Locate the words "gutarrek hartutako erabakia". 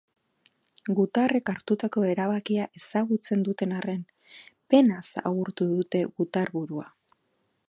0.99-2.65